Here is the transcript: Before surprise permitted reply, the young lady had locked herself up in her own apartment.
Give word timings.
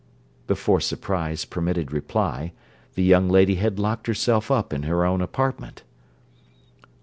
Before 0.47 0.81
surprise 0.81 1.45
permitted 1.45 1.91
reply, 1.91 2.53
the 2.95 3.03
young 3.03 3.29
lady 3.29 3.53
had 3.57 3.77
locked 3.77 4.07
herself 4.07 4.49
up 4.49 4.73
in 4.73 4.81
her 4.81 5.05
own 5.05 5.21
apartment. 5.21 5.83